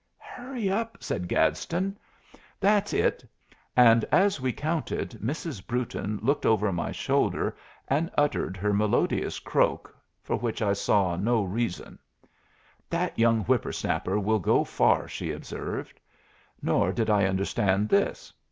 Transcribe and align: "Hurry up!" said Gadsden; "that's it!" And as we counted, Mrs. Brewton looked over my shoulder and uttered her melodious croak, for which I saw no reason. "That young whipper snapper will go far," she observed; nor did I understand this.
"Hurry 0.17 0.67
up!" 0.67 0.97
said 1.03 1.27
Gadsden; 1.27 1.95
"that's 2.59 2.91
it!" 2.91 3.23
And 3.77 4.03
as 4.05 4.41
we 4.41 4.51
counted, 4.51 5.11
Mrs. 5.23 5.63
Brewton 5.67 6.17
looked 6.23 6.43
over 6.43 6.71
my 6.73 6.91
shoulder 6.91 7.55
and 7.87 8.09
uttered 8.17 8.57
her 8.57 8.73
melodious 8.73 9.37
croak, 9.37 9.95
for 10.23 10.37
which 10.37 10.59
I 10.59 10.73
saw 10.73 11.15
no 11.15 11.43
reason. 11.43 11.99
"That 12.89 13.19
young 13.19 13.41
whipper 13.43 13.71
snapper 13.71 14.19
will 14.19 14.39
go 14.39 14.63
far," 14.63 15.07
she 15.07 15.31
observed; 15.31 15.99
nor 16.63 16.91
did 16.91 17.11
I 17.11 17.25
understand 17.25 17.87
this. 17.89 18.33